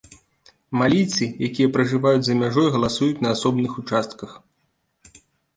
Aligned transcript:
Малійцы, 0.79 1.25
якія 1.47 1.71
пражываюць 1.75 2.23
за 2.29 2.37
мяжой 2.41 2.71
галасуюць 2.77 3.21
на 3.27 3.35
асобных 3.35 3.71
участках. 3.83 4.29